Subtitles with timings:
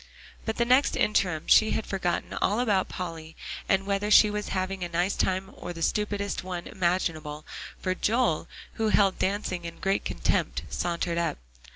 [0.47, 3.35] By the next interim she had forgotten all about Polly
[3.69, 7.45] and whether she was having a nice time or the stupidest one imaginable,
[7.79, 8.47] for Joel,
[8.81, 11.37] who held dancing in great contempt, sauntered up.